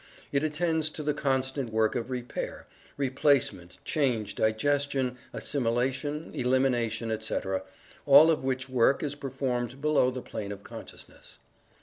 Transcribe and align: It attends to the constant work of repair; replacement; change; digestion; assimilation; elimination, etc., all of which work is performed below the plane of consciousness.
It 0.31 0.41
attends 0.43 0.89
to 0.97 1.03
the 1.03 1.13
constant 1.13 1.71
work 1.71 1.93
of 1.93 2.09
repair; 2.09 2.65
replacement; 2.97 3.77
change; 3.85 4.33
digestion; 4.33 5.15
assimilation; 5.31 6.31
elimination, 6.33 7.11
etc., 7.11 7.61
all 8.07 8.31
of 8.31 8.43
which 8.43 8.67
work 8.67 9.03
is 9.03 9.13
performed 9.13 9.79
below 9.79 10.09
the 10.09 10.23
plane 10.23 10.51
of 10.51 10.63
consciousness. 10.63 11.37